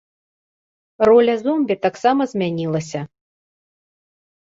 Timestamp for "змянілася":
2.35-3.01